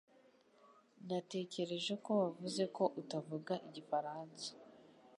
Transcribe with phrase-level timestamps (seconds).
[1.07, 4.47] Natekereje ko wavuze ko utavuga igifaransa